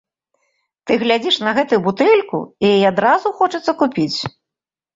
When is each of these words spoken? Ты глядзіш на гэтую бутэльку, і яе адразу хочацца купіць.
Ты 0.87 0.91
глядзіш 1.03 1.37
на 1.49 1.53
гэтую 1.59 1.79
бутэльку, 1.89 2.39
і 2.65 2.73
яе 2.75 2.87
адразу 2.93 3.35
хочацца 3.43 3.71
купіць. 3.87 4.19